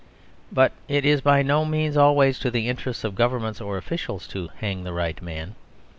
But 0.51 0.71
it 0.87 1.05
is 1.05 1.21
by 1.21 1.43
no 1.43 1.63
means 1.63 1.95
always 1.95 2.39
to 2.39 2.49
the 2.49 2.67
interests 2.67 3.03
of 3.03 3.13
governments 3.13 3.61
or 3.61 3.77
officials 3.77 4.27
to 4.29 4.47
hang 4.57 4.83
the 4.83 4.93
right 4.93 5.21
man. 5.21 5.53